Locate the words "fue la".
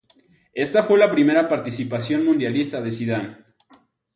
0.81-1.11